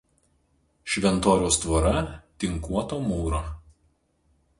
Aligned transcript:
Šventoriaus 0.93 1.59
tvora 1.65 1.91
tinkuoto 2.45 2.99
mūro. 3.05 3.43